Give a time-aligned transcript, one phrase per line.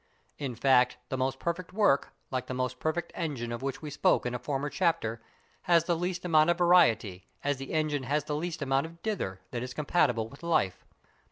[0.39, 4.25] In fact, the most perfect work, like the most perfect engine of which we spoke
[4.25, 5.21] in a former chapter,
[5.69, 9.41] has the least amount of variety, as the engine has the least amount of "dither,"
[9.51, 10.83] that is compatible with life.